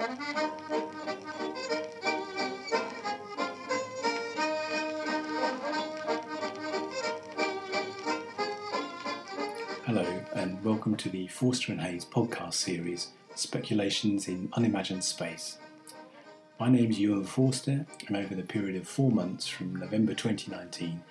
Hello, 0.00 0.08
and 10.34 10.64
welcome 10.64 10.96
to 10.96 11.10
the 11.10 11.26
Forster 11.26 11.72
and 11.72 11.82
Hayes 11.82 12.06
podcast 12.06 12.54
series, 12.54 13.08
Speculations 13.34 14.26
in 14.26 14.48
Unimagined 14.54 15.04
Space. 15.04 15.58
My 16.58 16.70
name 16.70 16.90
is 16.90 16.98
Ewan 16.98 17.24
Forster, 17.24 17.84
and 18.08 18.16
over 18.16 18.34
the 18.34 18.42
period 18.42 18.76
of 18.76 18.88
four 18.88 19.10
months 19.10 19.46
from 19.46 19.76
November 19.76 20.14
2019, 20.14 21.02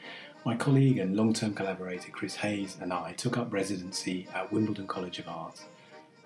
my 0.43 0.55
colleague 0.55 0.97
and 0.97 1.15
long 1.15 1.33
term 1.33 1.53
collaborator 1.53 2.09
Chris 2.09 2.37
Hayes 2.37 2.77
and 2.81 2.91
I 2.91 3.13
took 3.13 3.37
up 3.37 3.53
residency 3.53 4.27
at 4.33 4.51
Wimbledon 4.51 4.87
College 4.87 5.19
of 5.19 5.27
Art 5.27 5.61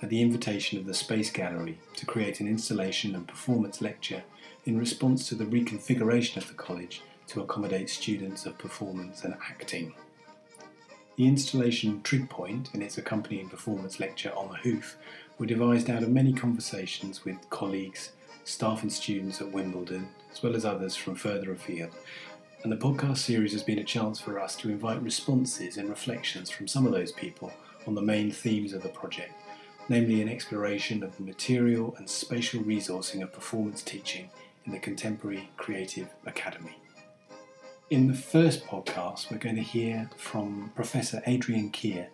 at 0.03 0.09
the 0.09 0.21
invitation 0.21 0.77
of 0.77 0.85
the 0.85 0.93
Space 0.93 1.31
Gallery 1.31 1.79
to 1.95 2.05
create 2.05 2.41
an 2.41 2.47
installation 2.47 3.15
and 3.15 3.25
performance 3.25 3.81
lecture 3.81 4.21
in 4.65 4.77
response 4.77 5.29
to 5.29 5.35
the 5.35 5.45
reconfiguration 5.45 6.35
of 6.35 6.49
the 6.49 6.53
college 6.53 7.01
to 7.27 7.39
accommodate 7.39 7.89
students 7.89 8.45
of 8.45 8.57
performance 8.57 9.23
and 9.23 9.33
acting. 9.49 9.93
The 11.15 11.25
installation 11.25 12.01
Trig 12.01 12.29
Point 12.29 12.69
and 12.73 12.83
its 12.83 12.97
accompanying 12.97 13.47
performance 13.47 14.01
lecture 14.01 14.33
on 14.35 14.49
the 14.49 14.57
hoof 14.57 14.97
were 15.37 15.45
devised 15.45 15.89
out 15.89 16.03
of 16.03 16.09
many 16.09 16.33
conversations 16.33 17.23
with 17.23 17.49
colleagues, 17.49 18.11
staff 18.43 18.81
and 18.81 18.91
students 18.91 19.39
at 19.39 19.53
Wimbledon, 19.53 20.09
as 20.33 20.43
well 20.43 20.57
as 20.57 20.65
others 20.65 20.97
from 20.97 21.15
further 21.15 21.53
afield. 21.53 21.91
And 22.63 22.71
the 22.73 22.77
podcast 22.77 23.19
series 23.19 23.53
has 23.53 23.63
been 23.63 23.79
a 23.79 23.85
chance 23.85 24.19
for 24.19 24.37
us 24.37 24.57
to 24.57 24.69
invite 24.69 25.01
responses 25.01 25.77
and 25.77 25.87
reflections 25.87 26.49
from 26.49 26.67
some 26.67 26.85
of 26.85 26.91
those 26.91 27.13
people 27.13 27.53
on 27.87 27.95
the 27.95 28.01
main 28.01 28.31
themes 28.31 28.73
of 28.73 28.83
the 28.83 28.89
project 28.89 29.33
namely 29.89 30.21
an 30.21 30.29
exploration 30.29 31.03
of 31.03 31.15
the 31.17 31.23
material 31.23 31.93
and 31.97 32.09
spatial 32.09 32.61
resourcing 32.61 33.21
of 33.21 33.33
performance 33.33 33.81
teaching 33.81 34.29
in 34.65 34.71
the 34.71 34.79
Contemporary 34.79 35.49
Creative 35.57 36.07
Academy. 36.25 36.77
In 37.89 38.07
the 38.07 38.13
first 38.13 38.65
podcast, 38.65 39.29
we're 39.29 39.37
going 39.37 39.57
to 39.57 39.61
hear 39.61 40.09
from 40.15 40.71
Professor 40.73 41.21
Adrian 41.27 41.69
Kear, 41.69 42.07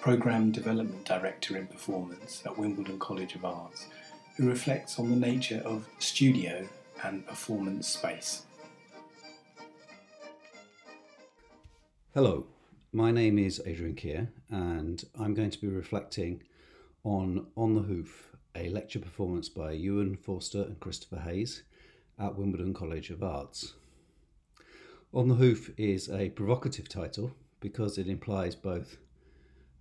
Programme 0.00 0.52
Development 0.52 1.04
Director 1.04 1.56
in 1.56 1.66
Performance 1.66 2.42
at 2.46 2.56
Wimbledon 2.56 2.98
College 2.98 3.34
of 3.34 3.44
Arts, 3.44 3.86
who 4.36 4.48
reflects 4.48 4.98
on 4.98 5.10
the 5.10 5.16
nature 5.16 5.60
of 5.64 5.88
studio 5.98 6.66
and 7.02 7.26
performance 7.26 7.88
space. 7.88 8.42
Hello, 12.14 12.46
my 12.92 13.10
name 13.10 13.38
is 13.38 13.60
Adrian 13.66 13.94
Kear, 13.94 14.30
and 14.48 15.04
I'm 15.18 15.34
going 15.34 15.50
to 15.50 15.60
be 15.60 15.66
reflecting 15.66 16.42
on 17.06 17.46
On 17.56 17.76
the 17.76 17.82
Hoof, 17.82 18.34
a 18.56 18.68
lecture 18.68 18.98
performance 18.98 19.48
by 19.48 19.70
Ewan 19.70 20.16
Forster 20.16 20.62
and 20.62 20.80
Christopher 20.80 21.20
Hayes 21.20 21.62
at 22.18 22.34
Wimbledon 22.34 22.74
College 22.74 23.10
of 23.10 23.22
Arts. 23.22 23.74
On 25.14 25.28
the 25.28 25.36
Hoof 25.36 25.70
is 25.76 26.10
a 26.10 26.30
provocative 26.30 26.88
title 26.88 27.30
because 27.60 27.96
it 27.96 28.08
implies 28.08 28.56
both 28.56 28.96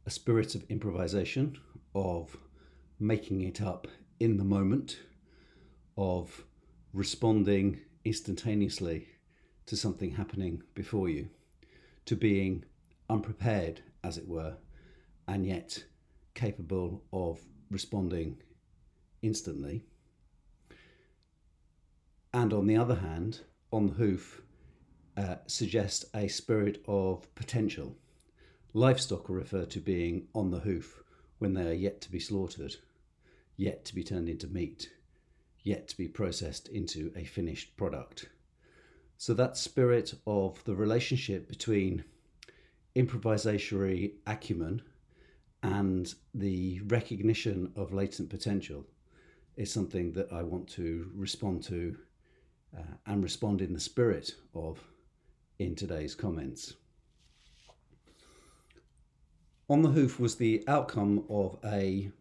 a 0.06 0.12
spirit 0.12 0.54
of 0.54 0.70
improvisation, 0.70 1.58
of 1.96 2.38
making 3.00 3.42
it 3.42 3.60
up 3.60 3.88
in 4.20 4.38
the 4.38 4.44
moment, 4.44 5.00
of 5.98 6.46
responding 6.94 7.80
instantaneously 8.04 9.08
to 9.66 9.76
something 9.76 10.12
happening 10.12 10.62
before 10.76 11.10
you, 11.10 11.30
to 12.06 12.16
being 12.16 12.66
unprepared, 13.10 13.82
as 14.04 14.16
it 14.16 14.28
were, 14.28 14.58
and 15.28 15.48
yet 15.48 15.86
capable 16.36 17.04
of 17.12 17.40
responding 17.72 18.38
instantly. 19.22 19.84
And 22.34 22.54
on 22.54 22.68
the 22.68 22.78
other 22.78 22.96
hand, 22.96 23.40
on 23.72 23.88
the 23.88 23.94
hoof, 23.94 24.42
uh, 25.18 25.38
suggest 25.48 26.06
a 26.14 26.28
spirit 26.28 26.84
of 26.88 27.34
potential. 27.36 27.98
Livestock 28.74 29.30
are 29.30 29.34
referred 29.34 29.72
to 29.72 29.80
being 29.80 30.28
on 30.36 30.52
the 30.52 30.60
hoof 30.60 31.02
when 31.40 31.54
they 31.54 31.68
are 31.68 31.74
yet 31.74 32.02
to 32.02 32.12
be 32.12 32.20
slaughtered, 32.20 32.76
yet 33.56 33.86
to 33.86 33.96
be 33.96 34.04
turned 34.04 34.28
into 34.28 34.48
meat, 34.48 34.90
yet 35.64 35.88
to 35.88 35.98
be 35.98 36.08
processed 36.08 36.68
into 36.68 37.12
a 37.16 37.24
finished 37.24 37.78
product. 37.78 38.30
So 39.18 39.34
that 39.36 39.56
spirit 39.56 40.14
of 40.28 40.62
the 40.66 40.76
relationship 40.76 41.48
between 41.48 42.04
improvisatory 42.96 44.14
acumen 44.28 44.82
and 45.66 46.14
the 46.36 46.80
recognition 46.82 47.72
of 47.76 47.92
latent 47.92 48.30
potential 48.30 48.86
is 49.58 49.72
something 49.72 50.14
that 50.14 50.32
I 50.32 50.44
want 50.44 50.68
to 50.74 51.10
respond 51.16 51.64
to 51.64 51.98
uh, 52.78 52.82
and 53.08 53.24
respond 53.24 53.62
in 53.62 53.74
the 53.74 53.80
spirit 53.80 54.36
of 54.54 54.80
in 55.58 55.74
today's 55.74 56.14
comments. 56.14 56.74
On 59.68 59.82
the 59.82 59.90
Hoof 59.90 60.20
was 60.20 60.36
the 60.36 60.64
outcome 60.68 61.24
of 61.30 61.58
a 61.66 62.12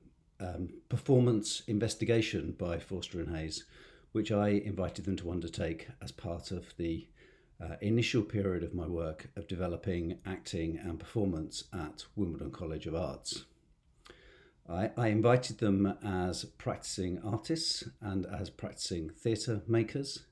um, 0.41 0.71
performance 0.88 1.62
investigation 1.66 2.53
by 2.59 2.78
Forster 2.78 3.21
and 3.21 3.37
Hayes, 3.37 3.65
which 4.12 4.33
I 4.33 4.49
invited 4.49 5.04
them 5.04 5.16
to 5.16 5.31
undertake 5.31 5.88
as 6.00 6.12
part 6.12 6.50
of 6.50 6.75
the 6.78 7.06
uh, 7.64 7.76
initial 7.80 8.22
period 8.22 8.62
of 8.62 8.75
my 8.75 8.86
work 8.86 9.30
of 9.36 9.48
developing 9.48 10.19
acting 10.26 10.78
and 10.78 10.98
performance 10.98 11.64
at 11.72 12.04
Wimbledon 12.16 12.50
College 12.50 12.86
of 12.86 12.94
Arts. 12.94 13.44
I, 14.69 14.91
I 14.97 15.08
invited 15.08 15.58
them 15.58 15.94
as 16.04 16.44
practicing 16.58 17.20
artists 17.22 17.84
and 18.00 18.26
as 18.26 18.50
practicing 18.50 19.10
theatre 19.10 19.62
makers 19.66 20.24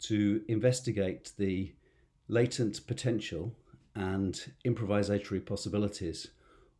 to 0.00 0.42
investigate 0.48 1.32
the 1.38 1.72
latent 2.28 2.86
potential 2.86 3.54
and 3.94 4.52
improvisatory 4.64 5.44
possibilities 5.44 6.28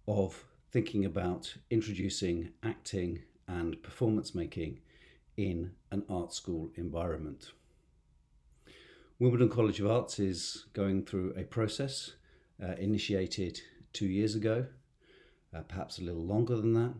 of 0.08 0.44
thinking 0.70 1.04
about 1.04 1.54
introducing 1.70 2.50
acting 2.62 3.22
and 3.46 3.82
performance 3.82 4.34
making 4.34 4.80
in 5.36 5.72
an 5.90 6.04
art 6.08 6.32
school 6.32 6.70
environment. 6.76 7.52
Wimbledon 9.22 9.50
College 9.50 9.78
of 9.78 9.88
Arts 9.88 10.18
is 10.18 10.64
going 10.72 11.04
through 11.04 11.32
a 11.36 11.44
process 11.44 12.14
uh, 12.60 12.72
initiated 12.72 13.60
two 13.92 14.08
years 14.08 14.34
ago, 14.34 14.66
uh, 15.54 15.60
perhaps 15.60 16.00
a 16.00 16.02
little 16.02 16.24
longer 16.24 16.56
than 16.56 16.72
that, 16.74 16.94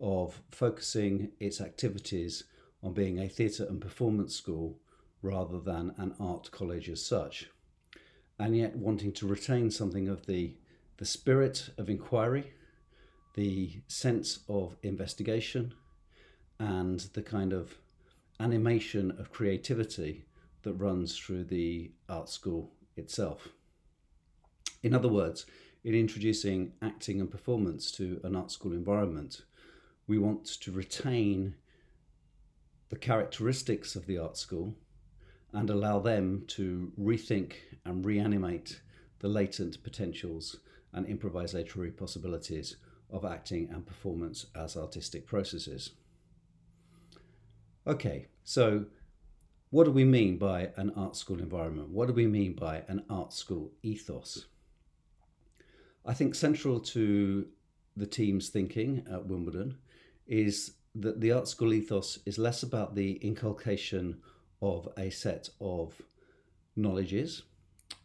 of 0.00 0.40
focusing 0.50 1.32
its 1.40 1.60
activities 1.60 2.44
on 2.82 2.94
being 2.94 3.18
a 3.18 3.28
theatre 3.28 3.66
and 3.68 3.82
performance 3.82 4.34
school 4.34 4.78
rather 5.20 5.60
than 5.60 5.92
an 5.98 6.14
art 6.18 6.50
college 6.52 6.88
as 6.88 7.04
such, 7.04 7.50
and 8.38 8.56
yet 8.56 8.74
wanting 8.74 9.12
to 9.12 9.26
retain 9.26 9.70
something 9.70 10.08
of 10.08 10.24
the, 10.24 10.56
the 10.96 11.04
spirit 11.04 11.68
of 11.76 11.90
inquiry, 11.90 12.54
the 13.34 13.82
sense 13.88 14.38
of 14.48 14.78
investigation, 14.82 15.74
and 16.58 17.00
the 17.12 17.22
kind 17.22 17.52
of 17.52 17.76
animation 18.40 19.10
of 19.18 19.30
creativity 19.30 20.24
that 20.62 20.74
runs 20.74 21.16
through 21.16 21.44
the 21.44 21.92
art 22.08 22.28
school 22.28 22.72
itself. 22.96 23.48
In 24.82 24.94
other 24.94 25.08
words, 25.08 25.46
in 25.84 25.94
introducing 25.94 26.72
acting 26.80 27.20
and 27.20 27.30
performance 27.30 27.90
to 27.92 28.20
an 28.24 28.36
art 28.36 28.50
school 28.50 28.72
environment, 28.72 29.42
we 30.06 30.18
want 30.18 30.46
to 30.46 30.72
retain 30.72 31.54
the 32.88 32.96
characteristics 32.96 33.96
of 33.96 34.06
the 34.06 34.18
art 34.18 34.36
school 34.36 34.74
and 35.52 35.70
allow 35.70 35.98
them 35.98 36.44
to 36.48 36.92
rethink 37.00 37.54
and 37.84 38.04
reanimate 38.04 38.80
the 39.20 39.28
latent 39.28 39.82
potentials 39.82 40.56
and 40.92 41.06
improvisatory 41.06 41.96
possibilities 41.96 42.76
of 43.10 43.24
acting 43.24 43.68
and 43.72 43.86
performance 43.86 44.46
as 44.54 44.76
artistic 44.76 45.26
processes. 45.26 45.90
Okay, 47.86 48.26
so 48.44 48.86
what 49.72 49.84
do 49.84 49.90
we 49.90 50.04
mean 50.04 50.36
by 50.36 50.68
an 50.76 50.92
art 50.96 51.16
school 51.16 51.38
environment? 51.38 51.88
What 51.88 52.06
do 52.06 52.12
we 52.12 52.26
mean 52.26 52.52
by 52.52 52.82
an 52.88 53.04
art 53.08 53.32
school 53.32 53.72
ethos? 53.82 54.44
I 56.04 56.12
think 56.12 56.34
central 56.34 56.78
to 56.78 57.46
the 57.96 58.04
team's 58.04 58.50
thinking 58.50 59.06
at 59.10 59.24
Wimbledon 59.24 59.78
is 60.26 60.72
that 60.94 61.22
the 61.22 61.32
art 61.32 61.48
school 61.48 61.72
ethos 61.72 62.18
is 62.26 62.36
less 62.36 62.62
about 62.62 62.94
the 62.94 63.12
inculcation 63.22 64.18
of 64.60 64.90
a 64.98 65.08
set 65.08 65.48
of 65.58 65.94
knowledges, 66.76 67.44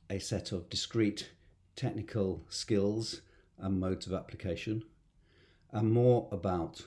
a 0.10 0.19
set 0.19 0.54
of 0.54 0.69
discrete 0.69 1.31
technical 1.75 2.46
skills 2.48 3.24
and 3.58 3.78
modes 3.78 4.08
of 4.08 4.14
application, 4.14 4.86
and 5.74 5.92
more 5.92 6.30
about 6.31 6.84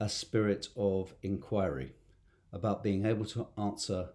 a 0.00 0.08
spirit 0.08 0.68
of 0.74 1.12
inquiry, 1.22 1.92
about 2.50 2.82
being 2.82 3.04
able 3.04 3.26
to 3.26 3.46
answer 3.58 4.08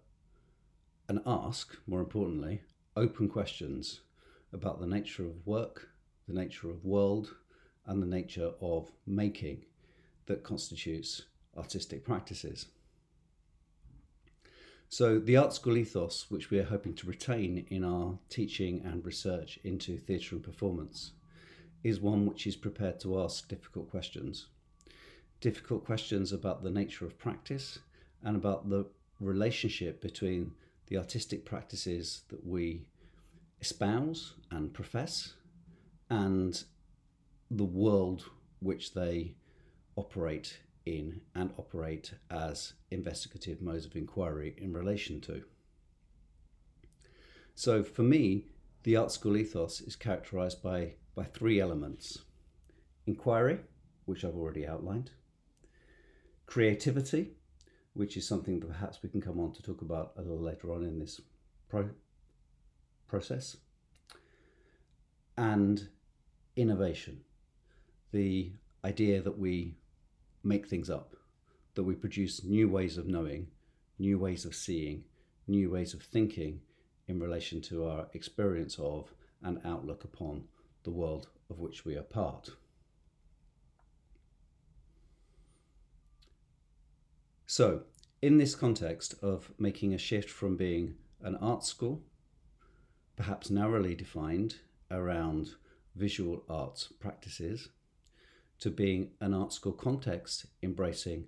and 1.07 1.21
ask, 1.25 1.77
more 1.88 2.00
importantly, 2.00 2.62
open 2.95 3.30
questions 3.30 4.01
about 4.54 4.80
the 4.80 4.88
nature 4.88 5.25
of 5.25 5.45
work, 5.45 5.89
the 6.27 6.33
nature 6.33 6.69
of 6.69 6.83
world, 6.83 7.36
and 7.86 8.01
the 8.01 8.07
nature 8.07 8.51
of 8.62 8.92
making 9.06 9.63
that 10.25 10.44
constitutes 10.44 11.24
artistic 11.57 12.04
practices. 12.04 12.68
So, 14.89 15.19
the 15.19 15.36
art 15.36 15.54
school 15.54 15.77
ethos, 15.77 16.27
which 16.30 16.50
we 16.50 16.59
are 16.59 16.63
hoping 16.63 16.94
to 16.95 17.07
retain 17.07 17.65
in 17.69 17.83
our 17.83 18.18
teaching 18.30 18.81
and 18.86 19.06
research 19.06 19.59
into 19.63 19.98
theatre 19.98 20.36
and 20.36 20.44
performance, 20.44 21.12
is 21.83 22.00
one 22.00 22.25
which 22.25 22.48
is 22.48 22.56
prepared 22.56 23.00
to 23.01 23.19
ask 23.19 23.48
difficult 23.50 23.89
questions. 23.89 24.48
Difficult 25.42 25.86
questions 25.86 26.31
about 26.31 26.63
the 26.63 26.69
nature 26.69 27.06
of 27.06 27.18
practice 27.18 27.80
and 28.24 28.36
about 28.36 28.69
the 28.69 28.86
relationship 29.19 30.01
between 30.01 30.51
the 30.88 30.98
artistic 30.98 31.45
practices 31.45 32.24
that 32.30 32.45
we 32.45 32.86
espouse 33.62 34.36
and 34.51 34.74
profess 34.74 35.34
and 36.10 36.63
the 37.51 37.63
world 37.63 38.25
which 38.60 38.94
they 38.94 39.36
operate 39.95 40.60
in 40.86 41.22
and 41.36 41.51
operate 41.57 42.13
as 42.31 42.74
investigative 42.92 43.62
modes 43.62 43.86
of 43.86 43.95
inquiry 43.95 44.56
in 44.57 44.72
relation 44.72 45.19
to. 45.19 45.44
So, 47.56 47.83
for 47.83 48.04
me, 48.04 48.45
the 48.83 48.95
art 48.95 49.12
school 49.12 49.36
ethos 49.36 49.81
is 49.81 49.95
characterized 49.95 50.62
by, 50.62 50.94
by 51.16 51.24
three 51.24 51.60
elements 51.60 52.19
inquiry, 53.06 53.60
which 54.06 54.24
I've 54.24 54.36
already 54.36 54.68
outlined, 54.68 55.12
creativity, 56.45 57.37
which 57.97 58.15
is 58.15 58.27
something 58.27 58.59
that 58.59 58.67
perhaps 58.67 58.99
we 59.01 59.09
can 59.09 59.21
come 59.21 59.39
on 59.39 59.51
to 59.51 59.63
talk 59.63 59.81
about 59.81 60.13
a 60.17 60.21
little 60.21 60.39
later 60.39 60.71
on 60.71 60.83
in 60.83 60.99
this 60.99 61.19
pro- 61.67 61.89
process, 63.07 63.57
and 65.35 65.89
innovation, 66.55 67.21
the 68.11 68.51
idea 68.85 69.21
that 69.21 69.38
we 69.38 69.75
make 70.44 70.67
things 70.67 70.89
up, 70.89 71.15
that 71.73 71.83
we 71.83 71.95
produce 71.95 72.44
new 72.44 72.69
ways 72.69 72.97
of 72.97 73.07
knowing, 73.07 73.47
new 73.97 74.19
ways 74.19 74.45
of 74.45 74.53
seeing, 74.53 75.03
new 75.47 75.69
ways 75.71 75.94
of 75.94 76.01
thinking 76.01 76.61
in 77.07 77.19
relation 77.19 77.61
to 77.61 77.85
our 77.85 78.07
experience 78.13 78.77
of 78.79 79.11
and 79.44 79.59
outlook 79.65 80.03
upon 80.03 80.44
the 80.83 80.91
world 80.91 81.29
of 81.49 81.59
which 81.59 81.85
we 81.85 81.95
are 81.95 82.03
part. 82.03 82.51
So, 87.49 87.83
in 88.21 88.38
this 88.38 88.55
context 88.55 89.15
of 89.21 89.53
making 89.57 89.94
a 89.94 89.97
shift 89.97 90.29
from 90.29 90.57
being 90.57 90.95
an 91.21 91.38
art 91.38 91.63
school, 91.63 92.03
perhaps 93.15 93.49
narrowly 93.49 93.95
defined 93.95 94.55
around 94.91 95.51
visual 95.95 96.44
arts 96.49 96.91
practices, 96.99 97.69
to 98.59 98.69
being 98.69 99.11
an 99.21 99.33
art 99.33 99.53
school 99.53 99.71
context 99.71 100.47
embracing 100.61 101.27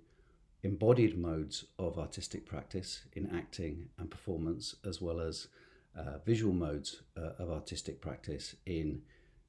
embodied 0.62 1.16
modes 1.16 1.64
of 1.78 1.98
artistic 1.98 2.44
practice 2.44 3.00
in 3.14 3.34
acting 3.34 3.88
and 3.98 4.10
performance, 4.10 4.76
as 4.84 5.00
well 5.00 5.20
as 5.20 5.48
uh, 5.96 6.18
visual 6.26 6.52
modes 6.52 7.00
uh, 7.16 7.30
of 7.38 7.50
artistic 7.50 8.02
practice 8.02 8.56
in 8.66 9.00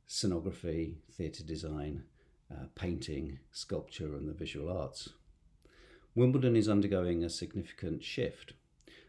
scenography, 0.07 0.95
theatre 1.11 1.43
design, 1.43 2.03
uh, 2.49 2.67
painting, 2.75 3.39
sculpture, 3.51 4.15
and 4.15 4.29
the 4.29 4.33
visual 4.33 4.71
arts. 4.71 5.09
Wimbledon 6.13 6.55
is 6.55 6.67
undergoing 6.67 7.23
a 7.23 7.29
significant 7.29 8.03
shift, 8.03 8.53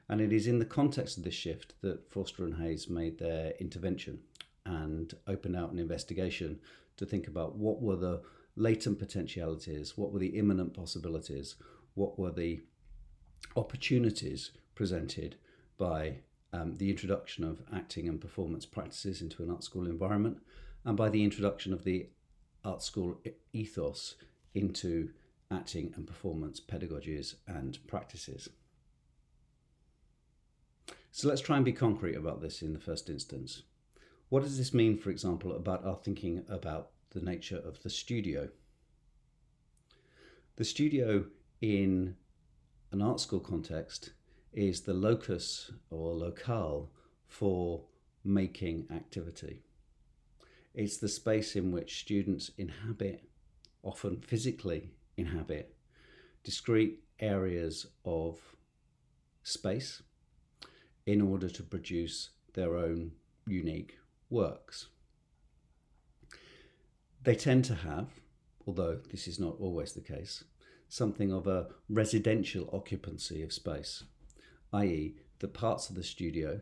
and 0.08 0.20
it 0.20 0.32
is 0.32 0.46
in 0.46 0.58
the 0.58 0.64
context 0.64 1.16
of 1.16 1.24
this 1.24 1.34
shift 1.34 1.74
that 1.80 2.10
Forster 2.10 2.44
and 2.44 2.56
Hayes 2.56 2.88
made 2.88 3.18
their 3.18 3.54
intervention 3.58 4.20
and 4.64 5.14
opened 5.26 5.56
out 5.56 5.72
an 5.72 5.78
investigation 5.78 6.60
to 6.96 7.06
think 7.06 7.26
about 7.26 7.56
what 7.56 7.82
were 7.82 7.96
the 7.96 8.22
latent 8.54 8.98
potentialities, 8.98 9.96
what 9.96 10.12
were 10.12 10.20
the 10.20 10.38
imminent 10.38 10.74
possibilities, 10.74 11.56
what 11.94 12.18
were 12.18 12.30
the 12.30 12.60
opportunities 13.56 14.52
presented 14.74 15.36
by 15.78 16.18
um, 16.52 16.76
the 16.76 16.90
introduction 16.90 17.44
of 17.44 17.62
acting 17.74 18.08
and 18.08 18.20
performance 18.20 18.66
practices 18.66 19.22
into 19.22 19.42
an 19.42 19.50
art 19.50 19.64
school 19.64 19.86
environment, 19.86 20.38
and 20.84 20.96
by 20.96 21.08
the 21.08 21.24
introduction 21.24 21.72
of 21.72 21.84
the 21.84 22.06
art 22.64 22.82
school 22.82 23.20
ethos 23.52 24.14
into 24.54 25.10
acting 25.52 25.92
and 25.94 26.06
performance 26.06 26.60
pedagogies 26.60 27.34
and 27.46 27.78
practices. 27.86 28.48
So 31.10 31.28
let's 31.28 31.42
try 31.42 31.56
and 31.56 31.64
be 31.64 31.72
concrete 31.72 32.14
about 32.14 32.40
this 32.40 32.62
in 32.62 32.72
the 32.72 32.80
first 32.80 33.10
instance. 33.10 33.62
What 34.30 34.42
does 34.42 34.56
this 34.56 34.72
mean, 34.72 34.96
for 34.96 35.10
example, 35.10 35.54
about 35.54 35.84
our 35.84 35.96
thinking 35.96 36.42
about 36.48 36.90
the 37.10 37.20
nature 37.20 37.58
of 37.58 37.82
the 37.82 37.90
studio? 37.90 38.48
The 40.56 40.64
studio 40.64 41.26
in 41.60 42.16
an 42.92 43.02
art 43.02 43.20
school 43.20 43.40
context 43.40 44.12
is 44.52 44.82
the 44.82 44.94
locus 44.94 45.70
or 45.90 46.14
locale 46.14 46.90
for 47.26 47.84
making 48.24 48.86
activity. 48.90 49.60
It's 50.74 50.96
the 50.96 51.08
space 51.08 51.54
in 51.56 51.70
which 51.70 52.00
students 52.00 52.50
inhabit, 52.56 53.28
often 53.82 54.20
physically 54.20 54.92
inhabit, 55.16 55.74
discrete 56.44 57.00
areas 57.20 57.86
of 58.04 58.38
space 59.42 60.02
in 61.06 61.20
order 61.20 61.48
to 61.48 61.62
produce 61.62 62.30
their 62.54 62.76
own 62.76 63.12
unique 63.46 63.98
works. 64.30 64.88
They 67.22 67.34
tend 67.34 67.64
to 67.66 67.74
have, 67.74 68.08
although 68.66 68.98
this 69.10 69.28
is 69.28 69.38
not 69.38 69.56
always 69.60 69.92
the 69.92 70.00
case, 70.00 70.44
something 70.88 71.32
of 71.32 71.46
a 71.46 71.68
residential 71.88 72.68
occupancy 72.72 73.42
of 73.42 73.52
space, 73.52 74.04
i.e., 74.72 75.14
the 75.38 75.48
parts 75.48 75.88
of 75.88 75.96
the 75.96 76.02
studio 76.02 76.60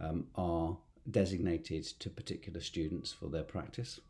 um, 0.00 0.26
are 0.34 0.78
designated 1.10 1.84
to 1.84 2.10
particular 2.10 2.60
students 2.60 3.12
for 3.12 3.28
their 3.28 3.42
practice, 3.42 4.00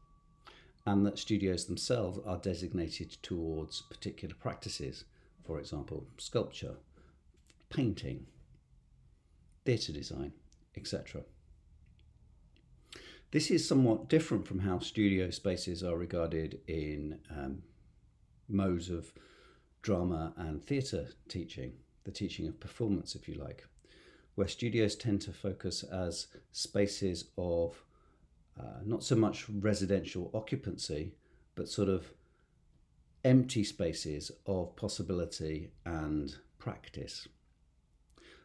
and 0.86 1.04
that 1.04 1.18
studios 1.18 1.64
themselves 1.66 2.20
are 2.24 2.38
designated 2.38 3.16
towards 3.22 3.82
particular 3.82 4.34
practices, 4.34 5.04
for 5.44 5.58
example, 5.58 6.06
sculpture, 6.16 6.76
painting, 7.68 8.26
theatre 9.64 9.92
design, 9.92 10.32
etc. 10.76 11.22
This 13.32 13.50
is 13.50 13.66
somewhat 13.66 14.08
different 14.08 14.46
from 14.46 14.60
how 14.60 14.78
studio 14.78 15.30
spaces 15.30 15.82
are 15.82 15.96
regarded 15.96 16.60
in 16.68 17.18
um, 17.28 17.62
modes 18.48 18.88
of 18.88 19.12
drama 19.82 20.32
and 20.36 20.62
theatre 20.62 21.08
teaching, 21.28 21.72
the 22.04 22.12
teaching 22.12 22.46
of 22.46 22.60
performance, 22.60 23.16
if 23.16 23.28
you 23.28 23.34
like, 23.34 23.66
where 24.36 24.46
studios 24.46 24.94
tend 24.94 25.20
to 25.22 25.32
focus 25.32 25.82
as 25.82 26.28
spaces 26.52 27.24
of 27.36 27.82
uh, 28.58 28.80
not 28.84 29.02
so 29.02 29.16
much 29.16 29.48
residential 29.48 30.30
occupancy, 30.34 31.12
but 31.54 31.68
sort 31.68 31.88
of 31.88 32.12
empty 33.24 33.64
spaces 33.64 34.30
of 34.46 34.76
possibility 34.76 35.70
and 35.84 36.36
practice. 36.58 37.26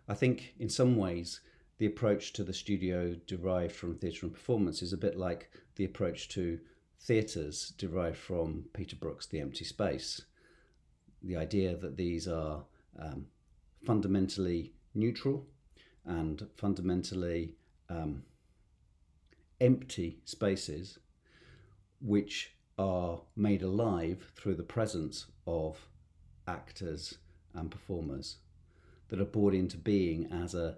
I 0.07 0.13
think 0.15 0.55
in 0.59 0.69
some 0.69 0.97
ways 0.97 1.41
the 1.77 1.85
approach 1.85 2.33
to 2.33 2.43
the 2.43 2.53
studio 2.53 3.15
derived 3.27 3.73
from 3.73 3.95
theatre 3.95 4.25
and 4.25 4.33
performance 4.33 4.81
is 4.81 4.93
a 4.93 4.97
bit 4.97 5.17
like 5.17 5.51
the 5.75 5.85
approach 5.85 6.29
to 6.29 6.59
theatres 6.99 7.73
derived 7.77 8.17
from 8.17 8.65
Peter 8.73 8.95
Brook's 8.95 9.27
The 9.27 9.39
Empty 9.39 9.65
Space. 9.65 10.21
The 11.23 11.37
idea 11.37 11.75
that 11.77 11.97
these 11.97 12.27
are 12.27 12.63
um, 12.99 13.27
fundamentally 13.85 14.73
neutral 14.93 15.45
and 16.05 16.47
fundamentally 16.55 17.55
um, 17.89 18.23
empty 19.61 20.19
spaces 20.25 20.99
which 22.01 22.55
are 22.77 23.21
made 23.35 23.61
alive 23.61 24.31
through 24.35 24.55
the 24.55 24.63
presence 24.63 25.27
of 25.45 25.87
actors 26.47 27.17
and 27.53 27.69
performers 27.69 28.37
that 29.09 29.21
are 29.21 29.25
brought 29.25 29.53
into 29.53 29.77
being 29.77 30.25
as 30.31 30.55
a 30.55 30.75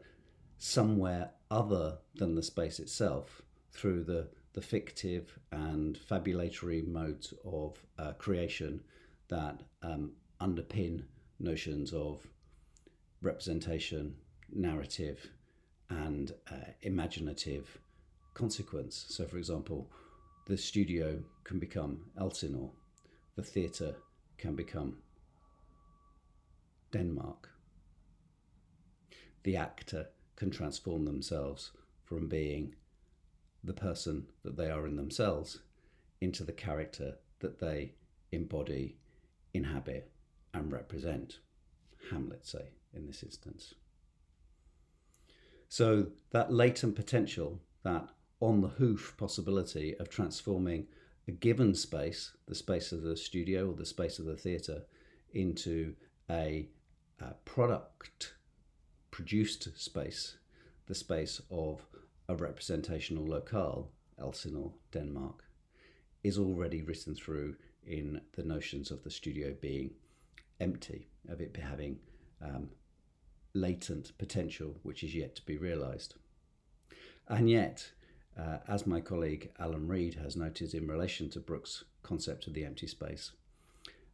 somewhere 0.57 1.31
other 1.49 1.97
than 2.15 2.35
the 2.35 2.43
space 2.43 2.79
itself 2.79 3.41
through 3.71 4.03
the, 4.03 4.27
the 4.53 4.61
fictive 4.61 5.39
and 5.51 5.97
fabulatory 5.97 6.85
modes 6.85 7.33
of 7.45 7.77
uh, 7.97 8.11
creation 8.13 8.81
that 9.29 9.61
um, 9.81 10.11
underpin 10.41 11.03
notions 11.39 11.93
of 11.93 12.27
representation, 13.21 14.15
narrative, 14.51 15.29
and 15.89 16.33
uh, 16.51 16.71
imaginative 16.81 17.79
consequence. 18.33 19.05
So, 19.09 19.25
for 19.25 19.37
example, 19.37 19.89
the 20.45 20.57
studio 20.57 21.19
can 21.43 21.59
become 21.59 22.05
Elsinore, 22.19 22.71
the 23.35 23.43
theatre 23.43 23.95
can 24.37 24.55
become 24.55 24.97
Denmark, 26.91 27.49
the 29.43 29.57
actor 29.57 30.07
can 30.35 30.51
transform 30.51 31.05
themselves 31.05 31.71
from 32.05 32.27
being 32.27 32.75
the 33.63 33.73
person 33.73 34.27
that 34.43 34.57
they 34.57 34.69
are 34.69 34.85
in 34.87 34.95
themselves 34.95 35.59
into 36.21 36.43
the 36.43 36.51
character 36.51 37.15
that 37.39 37.59
they 37.59 37.93
embody, 38.31 38.97
inhabit, 39.53 40.11
and 40.53 40.71
represent. 40.71 41.39
Hamlet, 42.11 42.45
say, 42.45 42.69
in 42.93 43.07
this 43.07 43.23
instance. 43.23 43.73
So 45.69 46.07
that 46.31 46.51
latent 46.51 46.95
potential, 46.95 47.61
that 47.83 48.09
on 48.39 48.61
the 48.61 48.67
hoof 48.67 49.15
possibility 49.17 49.95
of 49.97 50.09
transforming 50.09 50.87
a 51.27 51.31
given 51.31 51.73
space, 51.73 52.31
the 52.47 52.55
space 52.55 52.91
of 52.91 53.01
the 53.01 53.15
studio 53.15 53.69
or 53.69 53.73
the 53.73 53.85
space 53.85 54.19
of 54.19 54.25
the 54.25 54.35
theatre, 54.35 54.83
into 55.33 55.95
a, 56.29 56.67
a 57.21 57.33
product 57.45 58.33
produced 59.11 59.79
space, 59.79 60.37
the 60.87 60.95
space 60.95 61.41
of 61.49 61.85
a 62.27 62.35
representational 62.35 63.25
locale, 63.25 63.89
Elsinore, 64.19 64.73
Denmark, 64.91 65.43
is 66.23 66.37
already 66.37 66.81
written 66.81 67.15
through 67.15 67.55
in 67.85 68.21
the 68.33 68.43
notions 68.43 68.91
of 68.91 69.03
the 69.03 69.11
studio 69.11 69.53
being 69.59 69.91
empty, 70.59 71.07
of 71.29 71.41
it 71.41 71.55
having 71.57 71.99
um, 72.41 72.69
latent 73.53 74.17
potential 74.17 74.75
which 74.83 75.03
is 75.03 75.13
yet 75.13 75.35
to 75.35 75.45
be 75.45 75.57
realised. 75.57 76.15
And 77.27 77.49
yet, 77.49 77.91
uh, 78.37 78.57
as 78.67 78.87
my 78.87 78.99
colleague 78.99 79.51
Alan 79.59 79.87
Read 79.87 80.15
has 80.15 80.35
noted 80.35 80.73
in 80.73 80.87
relation 80.87 81.29
to 81.29 81.39
Brooks' 81.39 81.83
concept 82.01 82.47
of 82.47 82.53
the 82.53 82.65
empty 82.65 82.87
space, 82.87 83.31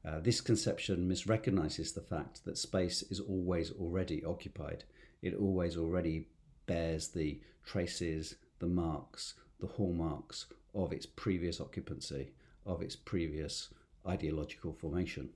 uh, 0.06 0.20
this 0.20 0.42
conception 0.42 1.10
misrecognizes 1.10 1.94
the 1.94 2.02
fact 2.02 2.46
that 2.46 2.58
space 2.58 3.02
is 3.04 3.20
always 3.20 3.72
already 3.72 4.24
occupied. 4.24 4.84
It 5.22 5.36
always 5.36 5.76
already 5.76 6.28
bears 6.66 7.10
the 7.10 7.40
traces, 7.66 8.36
the 8.60 8.68
marks, 8.68 9.34
the 9.60 9.68
hallmarks 9.68 10.46
of 10.74 10.94
its 10.94 11.06
previous 11.06 11.60
occupancy, 11.60 12.32
of 12.66 12.82
its 12.82 12.96
previous 12.96 13.70
ideological 14.08 14.74
formation. 14.74 15.30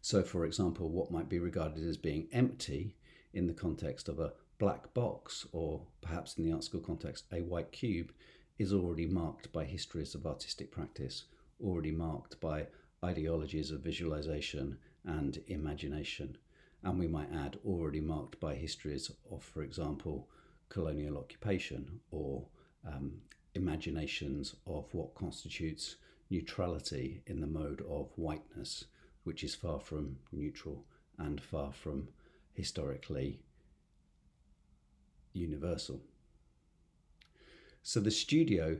So, 0.00 0.22
for 0.22 0.44
example, 0.44 0.88
what 0.88 1.10
might 1.10 1.28
be 1.28 1.38
regarded 1.38 1.86
as 1.86 1.96
being 1.96 2.28
empty 2.32 2.96
in 3.34 3.46
the 3.46 3.52
context 3.52 4.08
of 4.08 4.18
a 4.18 4.32
black 4.58 4.94
box, 4.94 5.46
or 5.52 5.82
perhaps 6.00 6.38
in 6.38 6.44
the 6.44 6.52
art 6.52 6.64
school 6.64 6.80
context, 6.80 7.24
a 7.32 7.42
white 7.42 7.72
cube, 7.72 8.12
is 8.58 8.72
already 8.72 9.06
marked 9.06 9.52
by 9.52 9.64
histories 9.64 10.14
of 10.14 10.26
artistic 10.26 10.70
practice, 10.70 11.24
already 11.62 11.90
marked 11.90 12.40
by 12.40 12.66
ideologies 13.04 13.70
of 13.70 13.80
visualization 13.80 14.78
and 15.04 15.42
imagination. 15.48 16.38
And 16.82 16.98
we 16.98 17.08
might 17.08 17.32
add, 17.34 17.58
already 17.66 18.00
marked 18.00 18.38
by 18.40 18.54
histories 18.54 19.10
of, 19.30 19.42
for 19.42 19.62
example, 19.62 20.28
colonial 20.68 21.18
occupation 21.18 22.00
or 22.10 22.46
um, 22.86 23.20
imaginations 23.54 24.54
of 24.66 24.92
what 24.92 25.14
constitutes 25.14 25.96
neutrality 26.30 27.22
in 27.26 27.40
the 27.40 27.46
mode 27.46 27.82
of 27.88 28.12
whiteness, 28.16 28.84
which 29.24 29.42
is 29.42 29.54
far 29.54 29.80
from 29.80 30.16
neutral 30.32 30.84
and 31.18 31.40
far 31.40 31.72
from 31.72 32.08
historically 32.54 33.40
universal. 35.32 36.00
So 37.82 38.00
the 38.00 38.10
studio 38.10 38.78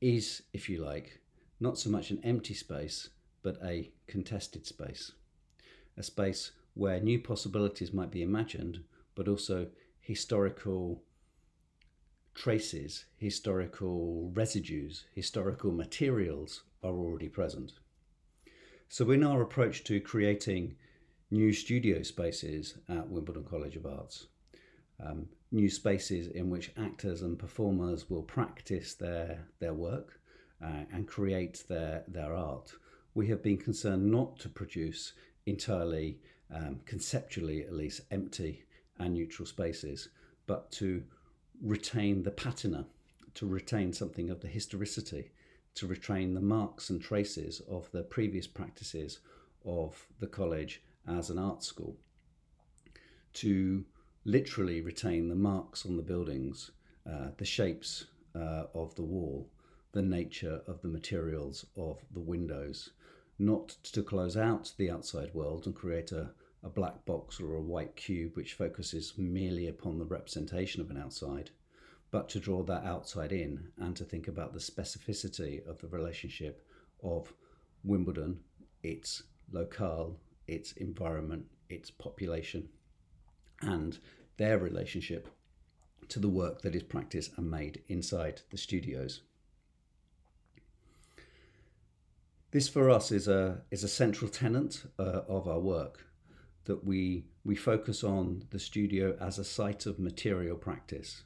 is, 0.00 0.42
if 0.52 0.68
you 0.68 0.84
like, 0.84 1.20
not 1.60 1.78
so 1.78 1.88
much 1.88 2.10
an 2.10 2.20
empty 2.22 2.52
space, 2.52 3.08
but 3.42 3.56
a 3.64 3.90
contested 4.06 4.66
space. 4.66 5.12
A 5.96 6.02
space 6.02 6.50
where 6.74 7.00
new 7.00 7.18
possibilities 7.18 7.92
might 7.92 8.10
be 8.10 8.22
imagined, 8.22 8.80
but 9.14 9.28
also 9.28 9.68
historical 10.00 11.02
traces, 12.34 13.04
historical 13.16 14.30
residues, 14.34 15.04
historical 15.14 15.70
materials 15.70 16.64
are 16.82 16.98
already 16.98 17.28
present. 17.28 17.72
So, 18.88 19.10
in 19.10 19.24
our 19.24 19.40
approach 19.40 19.84
to 19.84 20.00
creating 20.00 20.76
new 21.30 21.52
studio 21.52 22.02
spaces 22.02 22.74
at 22.88 23.08
Wimbledon 23.08 23.44
College 23.44 23.76
of 23.76 23.86
Arts, 23.86 24.26
um, 25.04 25.26
new 25.50 25.68
spaces 25.68 26.28
in 26.28 26.50
which 26.50 26.72
actors 26.76 27.22
and 27.22 27.38
performers 27.38 28.08
will 28.08 28.22
practice 28.22 28.94
their, 28.94 29.46
their 29.60 29.74
work 29.74 30.20
uh, 30.62 30.84
and 30.92 31.06
create 31.06 31.64
their, 31.68 32.04
their 32.08 32.34
art, 32.34 32.72
we 33.14 33.28
have 33.28 33.42
been 33.42 33.58
concerned 33.58 34.10
not 34.10 34.38
to 34.40 34.48
produce 34.48 35.12
entirely, 35.46 36.18
um, 36.52 36.80
conceptually 36.84 37.62
at 37.62 37.72
least, 37.72 38.02
empty 38.10 38.64
and 38.98 39.14
neutral 39.14 39.46
spaces, 39.46 40.08
but 40.46 40.70
to 40.72 41.02
retain 41.62 42.22
the 42.22 42.30
patina, 42.30 42.86
to 43.34 43.46
retain 43.46 43.92
something 43.92 44.30
of 44.30 44.40
the 44.40 44.48
historicity, 44.48 45.30
to 45.74 45.86
retain 45.86 46.34
the 46.34 46.40
marks 46.40 46.90
and 46.90 47.00
traces 47.02 47.60
of 47.68 47.90
the 47.92 48.02
previous 48.02 48.46
practices 48.46 49.20
of 49.64 50.06
the 50.20 50.26
college 50.26 50.82
as 51.06 51.30
an 51.30 51.38
art 51.38 51.62
school, 51.62 51.96
to 53.34 53.84
literally 54.24 54.80
retain 54.80 55.28
the 55.28 55.34
marks 55.34 55.84
on 55.84 55.96
the 55.96 56.02
buildings, 56.02 56.70
uh, 57.08 57.28
the 57.36 57.44
shapes 57.44 58.06
uh, 58.34 58.64
of 58.74 58.94
the 58.94 59.02
wall, 59.02 59.48
the 59.92 60.02
nature 60.02 60.60
of 60.66 60.80
the 60.82 60.88
materials 60.88 61.66
of 61.76 61.98
the 62.12 62.20
windows, 62.20 62.90
not 63.38 63.68
to 63.68 64.02
close 64.02 64.36
out 64.36 64.72
the 64.76 64.90
outside 64.90 65.32
world 65.34 65.66
and 65.66 65.74
create 65.74 66.12
a, 66.12 66.30
a 66.62 66.68
black 66.68 67.04
box 67.04 67.40
or 67.40 67.54
a 67.54 67.60
white 67.60 67.94
cube 67.96 68.36
which 68.36 68.54
focuses 68.54 69.12
merely 69.18 69.68
upon 69.68 69.98
the 69.98 70.04
representation 70.04 70.80
of 70.80 70.90
an 70.90 70.96
outside, 70.96 71.50
but 72.10 72.28
to 72.28 72.40
draw 72.40 72.62
that 72.62 72.84
outside 72.84 73.32
in 73.32 73.68
and 73.78 73.96
to 73.96 74.04
think 74.04 74.28
about 74.28 74.52
the 74.52 74.58
specificity 74.58 75.66
of 75.68 75.80
the 75.80 75.88
relationship 75.88 76.64
of 77.02 77.32
Wimbledon, 77.82 78.38
its 78.82 79.24
locale, 79.52 80.16
its 80.46 80.72
environment, 80.72 81.46
its 81.68 81.90
population, 81.90 82.68
and 83.60 83.98
their 84.36 84.58
relationship 84.58 85.28
to 86.08 86.18
the 86.18 86.28
work 86.28 86.62
that 86.62 86.74
is 86.74 86.82
practiced 86.82 87.32
and 87.36 87.50
made 87.50 87.82
inside 87.88 88.42
the 88.50 88.58
studios. 88.58 89.22
This 92.50 92.68
for 92.68 92.88
us 92.88 93.10
is 93.10 93.26
a 93.26 93.62
is 93.70 93.82
a 93.82 93.88
central 93.88 94.30
tenet 94.30 94.84
uh, 94.98 95.22
of 95.28 95.48
our 95.48 95.58
work 95.58 96.06
that 96.66 96.84
we 96.84 97.26
we 97.44 97.56
focus 97.56 98.04
on 98.04 98.44
the 98.50 98.58
studio 98.58 99.16
as 99.20 99.38
a 99.38 99.44
site 99.44 99.86
of 99.86 99.98
material 99.98 100.56
practice, 100.56 101.24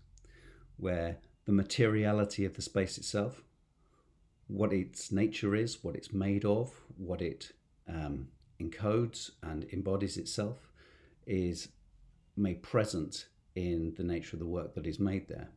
where 0.76 1.18
the 1.44 1.52
materiality 1.52 2.44
of 2.44 2.54
the 2.54 2.62
space 2.62 2.98
itself, 2.98 3.42
what 4.46 4.72
its 4.72 5.12
nature 5.12 5.54
is, 5.54 5.84
what 5.84 5.96
it's 5.96 6.12
made 6.12 6.44
of, 6.44 6.72
what 6.96 7.20
it 7.20 7.52
um, 7.88 8.28
encodes 8.60 9.30
and 9.42 9.66
embodies 9.72 10.16
itself, 10.16 10.68
is 11.26 11.68
made 12.36 12.62
present 12.62 13.26
in 13.54 13.94
the 13.96 14.04
nature 14.04 14.36
of 14.36 14.40
the 14.40 14.46
work 14.46 14.74
that 14.74 14.86
is 14.86 14.98
made 14.98 15.28
there. 15.28 15.48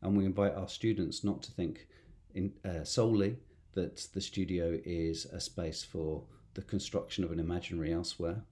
And 0.00 0.16
we 0.16 0.24
invite 0.24 0.54
our 0.54 0.68
students 0.68 1.22
not 1.22 1.42
to 1.42 1.52
think 1.52 1.86
in, 2.34 2.52
uh, 2.64 2.84
solely 2.84 3.36
that 3.74 4.08
the 4.14 4.20
studio 4.20 4.78
is 4.84 5.26
a 5.26 5.40
space 5.40 5.84
for 5.84 6.24
the 6.54 6.62
construction 6.62 7.24
of 7.24 7.32
an 7.32 7.38
imaginary 7.38 7.92
elsewhere, 7.92 8.42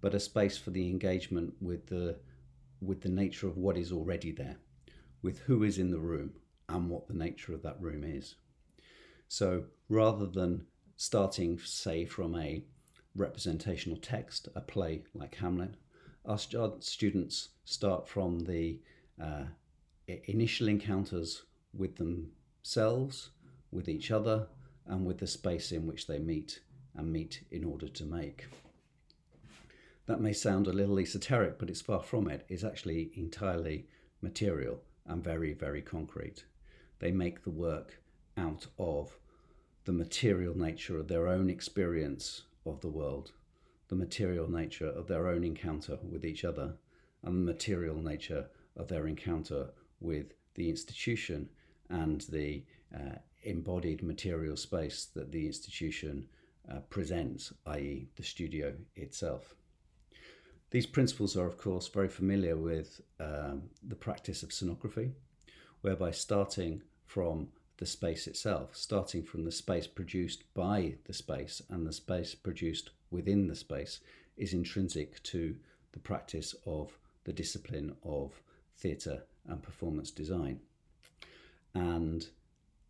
but 0.00 0.14
a 0.14 0.20
space 0.20 0.56
for 0.56 0.70
the 0.70 0.88
engagement 0.88 1.54
with 1.60 1.86
the 1.86 2.16
with 2.82 3.00
the 3.00 3.08
nature 3.08 3.46
of 3.46 3.56
what 3.56 3.76
is 3.76 3.90
already 3.90 4.30
there, 4.30 4.58
with 5.22 5.38
who 5.40 5.62
is 5.62 5.78
in 5.78 5.90
the 5.90 5.98
room 5.98 6.30
and 6.68 6.90
what 6.90 7.08
the 7.08 7.14
nature 7.14 7.54
of 7.54 7.62
that 7.62 7.80
room 7.80 8.04
is. 8.04 8.34
So 9.28 9.64
rather 9.88 10.26
than 10.26 10.66
starting, 10.96 11.58
say, 11.58 12.04
from 12.04 12.34
a 12.34 12.62
representational 13.16 13.98
text, 13.98 14.48
a 14.54 14.60
play 14.60 15.02
like 15.14 15.34
Hamlet, 15.36 15.74
our 16.24 16.38
students 16.38 17.48
start 17.64 18.08
from 18.08 18.40
the 18.40 18.80
uh, 19.22 19.44
initial 20.06 20.68
encounters 20.68 21.44
with 21.72 21.96
themselves, 21.96 23.30
with 23.70 23.88
each 23.88 24.10
other, 24.10 24.46
and 24.86 25.04
with 25.06 25.18
the 25.18 25.26
space 25.26 25.72
in 25.72 25.86
which 25.86 26.06
they 26.06 26.18
meet 26.18 26.60
and 26.94 27.12
meet 27.12 27.42
in 27.50 27.64
order 27.64 27.88
to 27.88 28.04
make. 28.04 28.46
That 30.06 30.20
may 30.20 30.32
sound 30.32 30.66
a 30.66 30.72
little 30.72 30.98
esoteric, 30.98 31.58
but 31.58 31.68
it's 31.68 31.80
far 31.80 32.00
from 32.00 32.28
it. 32.28 32.46
It's 32.48 32.64
actually 32.64 33.10
entirely 33.14 33.86
material 34.22 34.80
and 35.04 35.22
very, 35.22 35.52
very 35.52 35.82
concrete. 35.82 36.44
They 36.98 37.10
make 37.10 37.42
the 37.42 37.50
work 37.50 38.00
out 38.36 38.66
of 38.78 39.18
the 39.84 39.92
material 39.92 40.56
nature 40.56 40.98
of 40.98 41.08
their 41.08 41.28
own 41.28 41.50
experience 41.50 42.42
of 42.66 42.80
the 42.80 42.88
world, 42.88 43.32
the 43.88 43.94
material 43.94 44.50
nature 44.50 44.88
of 44.88 45.06
their 45.06 45.28
own 45.28 45.44
encounter 45.44 45.98
with 46.02 46.24
each 46.24 46.44
other, 46.44 46.74
and 47.22 47.34
the 47.34 47.52
material 47.52 47.96
nature 47.96 48.46
of 48.76 48.88
their 48.88 49.06
encounter 49.06 49.70
with 50.00 50.34
the 50.54 50.68
institution 50.68 51.48
and 51.88 52.22
the 52.22 52.64
uh, 52.94 53.16
embodied 53.44 54.02
material 54.02 54.56
space 54.56 55.06
that 55.14 55.32
the 55.32 55.46
institution 55.46 56.26
uh, 56.70 56.80
presents, 56.90 57.52
i.e., 57.66 58.08
the 58.16 58.22
studio 58.22 58.74
itself. 58.96 59.54
These 60.70 60.86
principles 60.86 61.36
are, 61.36 61.46
of 61.46 61.58
course, 61.58 61.88
very 61.88 62.08
familiar 62.08 62.56
with 62.56 63.00
um, 63.20 63.62
the 63.86 63.94
practice 63.94 64.42
of 64.42 64.50
scenography, 64.50 65.12
whereby 65.80 66.10
starting 66.10 66.82
from 67.04 67.48
the 67.78 67.86
space 67.86 68.26
itself, 68.26 68.70
starting 68.74 69.22
from 69.22 69.44
the 69.44 69.52
space 69.52 69.86
produced 69.86 70.44
by 70.54 70.94
the 71.04 71.12
space 71.12 71.60
and 71.68 71.86
the 71.86 71.92
space 71.92 72.34
produced 72.34 72.90
within 73.10 73.46
the 73.46 73.56
space, 73.56 74.00
is 74.36 74.52
intrinsic 74.52 75.22
to 75.22 75.56
the 75.92 75.98
practice 75.98 76.54
of 76.64 76.98
the 77.24 77.32
discipline 77.32 77.94
of 78.04 78.40
theatre 78.78 79.22
and 79.46 79.62
performance 79.62 80.10
design. 80.10 80.60
And 81.74 82.26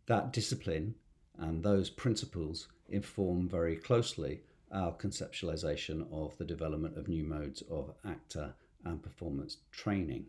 that 0.05 0.31
discipline 0.31 0.95
and 1.37 1.63
those 1.63 1.89
principles 1.89 2.67
inform 2.89 3.47
very 3.47 3.75
closely 3.75 4.41
our 4.71 4.93
conceptualization 4.93 6.05
of 6.11 6.37
the 6.37 6.45
development 6.45 6.97
of 6.97 7.07
new 7.07 7.23
modes 7.23 7.61
of 7.69 7.93
actor 8.05 8.53
and 8.83 9.01
performance 9.01 9.57
training 9.71 10.25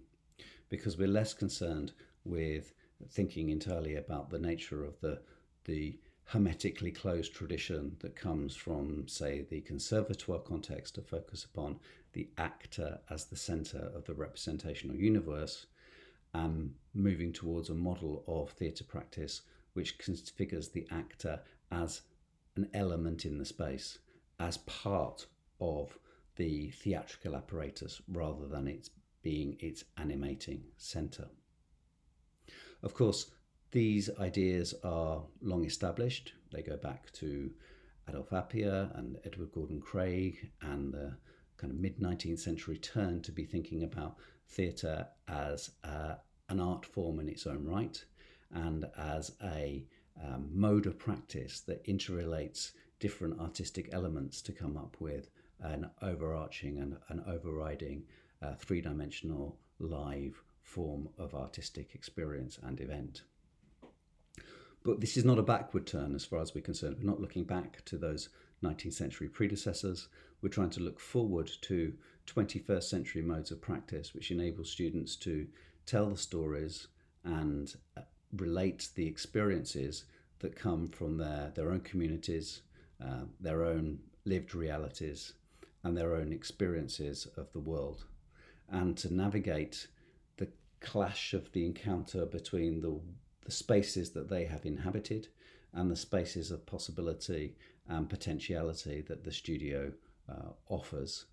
because 0.68 0.96
we're 0.96 1.08
less 1.08 1.32
concerned 1.32 1.92
with 2.24 2.72
thinking 3.10 3.50
entirely 3.50 3.96
about 3.96 4.30
the 4.30 4.38
nature 4.38 4.84
of 4.84 5.00
the 5.00 5.20
the 5.64 5.98
hermetically 6.24 6.90
closed 6.90 7.32
tradition 7.32 7.96
that 8.00 8.14
comes 8.14 8.54
from, 8.54 9.08
say, 9.08 9.46
the 9.48 9.62
conservatoire 9.62 10.40
context 10.40 10.94
to 10.94 11.00
focus 11.00 11.44
upon 11.44 11.78
the 12.12 12.28
actor 12.36 13.00
as 13.08 13.24
the 13.24 13.36
center 13.36 13.90
of 13.94 14.04
the 14.04 14.12
representational 14.12 14.94
universe, 14.94 15.66
and 16.34 16.74
moving 16.92 17.32
towards 17.32 17.70
a 17.70 17.74
model 17.74 18.24
of 18.26 18.50
theatre 18.50 18.84
practice 18.84 19.40
which 19.72 19.96
configures 19.98 20.70
the 20.70 20.86
actor 20.90 21.40
as 21.70 22.02
an 22.56 22.68
element 22.74 23.24
in 23.24 23.38
the 23.38 23.44
space, 23.44 23.98
as 24.38 24.58
part 24.58 25.26
of 25.60 25.98
the 26.36 26.70
theatrical 26.70 27.36
apparatus 27.36 28.02
rather 28.06 28.46
than 28.46 28.68
its 28.68 28.90
being 29.22 29.56
its 29.60 29.84
animating 29.96 30.62
center. 30.76 31.28
Of 32.82 32.94
course, 32.94 33.30
these 33.70 34.08
ideas 34.18 34.74
are 34.84 35.22
long 35.42 35.64
established. 35.64 36.32
They 36.52 36.62
go 36.62 36.76
back 36.76 37.12
to 37.14 37.50
Adolphe 38.06 38.30
Appia 38.30 38.96
and 38.98 39.18
Edward 39.24 39.52
Gordon 39.52 39.80
Craig 39.80 40.50
and 40.62 40.92
the 40.92 41.16
kind 41.56 41.72
of 41.72 41.78
mid 41.78 41.98
19th 41.98 42.38
century 42.38 42.78
turn 42.78 43.20
to 43.22 43.32
be 43.32 43.44
thinking 43.44 43.82
about 43.82 44.16
theatre 44.48 45.06
as 45.26 45.70
uh, 45.84 46.14
an 46.48 46.60
art 46.60 46.86
form 46.86 47.20
in 47.20 47.28
its 47.28 47.46
own 47.46 47.64
right 47.64 48.02
and 48.52 48.86
as 48.96 49.32
a 49.42 49.84
um, 50.24 50.48
mode 50.52 50.86
of 50.86 50.98
practice 50.98 51.60
that 51.60 51.84
interrelates 51.84 52.72
different 52.98 53.38
artistic 53.40 53.88
elements 53.92 54.40
to 54.42 54.52
come 54.52 54.76
up 54.76 54.96
with 55.00 55.30
an 55.60 55.90
overarching 56.02 56.78
and 56.78 56.96
an 57.08 57.22
overriding 57.26 58.04
uh, 58.40 58.54
three 58.54 58.80
dimensional 58.80 59.58
live 59.78 60.42
form 60.68 61.08
of 61.18 61.34
artistic 61.34 61.94
experience 61.94 62.58
and 62.62 62.80
event. 62.80 63.22
But 64.84 65.00
this 65.00 65.16
is 65.16 65.24
not 65.24 65.38
a 65.38 65.42
backward 65.42 65.86
turn 65.86 66.14
as 66.14 66.24
far 66.24 66.40
as 66.40 66.54
we're 66.54 66.60
concerned. 66.60 66.96
We're 66.98 67.10
not 67.10 67.20
looking 67.20 67.44
back 67.44 67.84
to 67.86 67.96
those 67.96 68.28
19th 68.62 68.92
century 68.92 69.28
predecessors. 69.28 70.08
We're 70.42 70.50
trying 70.50 70.70
to 70.70 70.80
look 70.80 71.00
forward 71.00 71.50
to 71.62 71.94
21st 72.26 72.82
century 72.82 73.22
modes 73.22 73.50
of 73.50 73.60
practice, 73.60 74.14
which 74.14 74.30
enable 74.30 74.64
students 74.64 75.16
to 75.16 75.46
tell 75.86 76.10
the 76.10 76.16
stories 76.16 76.88
and 77.24 77.74
uh, 77.96 78.02
relate 78.36 78.88
the 78.94 79.06
experiences 79.06 80.04
that 80.40 80.54
come 80.54 80.88
from 80.88 81.16
their, 81.16 81.50
their 81.54 81.72
own 81.72 81.80
communities, 81.80 82.60
uh, 83.02 83.24
their 83.40 83.64
own 83.64 83.98
lived 84.24 84.54
realities, 84.54 85.32
and 85.82 85.96
their 85.96 86.14
own 86.14 86.32
experiences 86.32 87.26
of 87.36 87.50
the 87.52 87.60
world, 87.60 88.04
and 88.68 88.96
to 88.98 89.12
navigate 89.12 89.86
clash 90.80 91.34
of 91.34 91.52
the 91.52 91.64
encounter 91.64 92.24
between 92.26 92.80
the 92.80 93.00
the 93.48 93.52
spaces 93.52 94.10
that 94.10 94.28
they 94.28 94.44
have 94.44 94.66
inhabited 94.66 95.26
and 95.72 95.90
the 95.90 95.96
spaces 95.96 96.50
of 96.50 96.66
possibility 96.66 97.56
and 97.88 98.10
potentiality 98.10 99.00
that 99.00 99.24
the 99.24 99.32
studio 99.32 99.90
uh, 100.28 100.50
offers, 100.68 101.24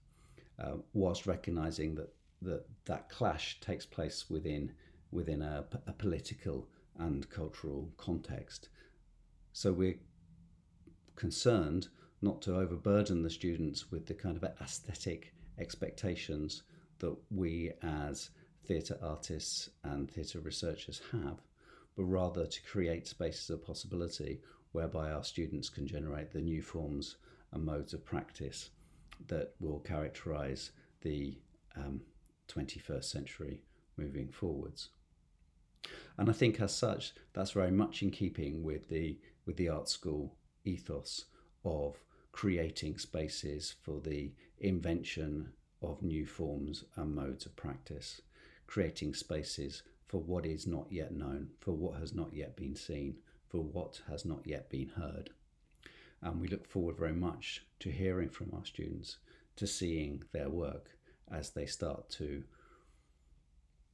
uh, 0.57 0.75
whilst 0.93 1.27
recognizing 1.27 1.93
that, 1.93 2.13
that 2.41 2.65
that 2.85 3.09
clash 3.09 3.59
takes 3.59 3.85
place 3.85 4.29
within, 4.29 4.71
within 5.11 5.41
a, 5.41 5.65
a 5.87 5.91
political 5.91 6.69
and 6.99 7.29
cultural 7.29 7.89
context. 7.97 8.69
So 9.51 9.73
we're 9.73 9.99
concerned 11.17 11.89
not 12.21 12.41
to 12.43 12.55
overburden 12.55 13.23
the 13.23 13.29
students 13.29 13.91
with 13.91 14.05
the 14.05 14.13
kind 14.13 14.37
of 14.37 14.45
aesthetic 14.61 15.33
expectations 15.59 16.63
that 16.99 17.15
we 17.29 17.73
as 17.83 18.29
theatre 18.65 18.97
artists 19.01 19.69
and 19.83 20.09
theatre 20.09 20.39
researchers 20.39 21.01
have, 21.11 21.41
but 21.95 22.03
rather 22.03 22.45
to 22.45 22.63
create 22.63 23.07
spaces 23.07 23.49
of 23.49 23.65
possibility 23.65 24.41
whereby 24.71 25.11
our 25.11 25.23
students 25.23 25.69
can 25.69 25.87
generate 25.87 26.31
the 26.31 26.41
new 26.41 26.61
forms 26.61 27.17
and 27.51 27.63
modes 27.63 27.93
of 27.93 28.03
practice 28.03 28.69
that 29.27 29.53
will 29.59 29.79
characterize 29.79 30.71
the 31.01 31.37
um, 31.77 32.01
21st 32.49 33.05
century 33.05 33.61
moving 33.97 34.29
forwards. 34.29 34.89
And 36.17 36.29
I 36.29 36.33
think, 36.33 36.59
as 36.59 36.75
such, 36.75 37.13
that's 37.33 37.51
very 37.51 37.71
much 37.71 38.01
in 38.01 38.11
keeping 38.11 38.63
with 38.63 38.89
the 38.89 39.19
with 39.45 39.57
the 39.57 39.69
art 39.69 39.87
school 39.87 40.35
ethos 40.63 41.25
of 41.63 41.95
creating 42.31 42.97
spaces 42.97 43.75
for 43.83 44.01
the 44.01 44.33
invention 44.59 45.53
of 45.81 46.01
new 46.01 46.25
forms 46.25 46.83
and 46.95 47.13
modes 47.13 47.45
of 47.45 47.55
practice, 47.55 48.21
creating 48.67 49.13
spaces 49.13 49.83
for 50.07 50.21
what 50.21 50.45
is 50.45 50.67
not 50.67 50.87
yet 50.91 51.13
known, 51.13 51.49
for 51.59 51.71
what 51.71 51.99
has 51.99 52.13
not 52.13 52.33
yet 52.33 52.55
been 52.55 52.75
seen, 52.75 53.15
for 53.49 53.63
what 53.63 54.01
has 54.09 54.25
not 54.25 54.45
yet 54.45 54.69
been 54.69 54.89
heard. 54.89 55.29
And 56.21 56.39
we 56.39 56.47
look 56.47 56.67
forward 56.67 56.97
very 56.97 57.13
much 57.13 57.65
to 57.79 57.89
hearing 57.89 58.29
from 58.29 58.51
our 58.53 58.65
students, 58.65 59.17
to 59.57 59.67
seeing 59.67 60.23
their 60.31 60.49
work 60.49 60.89
as 61.31 61.51
they 61.51 61.65
start 61.65 62.09
to 62.11 62.43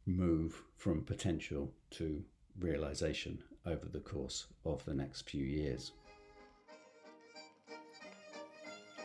move 0.05 0.63
from 0.77 1.03
potential 1.03 1.71
to 1.91 2.23
realization 2.59 3.43
over 3.65 3.87
the 3.87 3.99
course 3.99 4.47
of 4.65 4.83
the 4.85 4.93
next 4.93 5.29
few 5.29 5.43
years. 5.43 5.91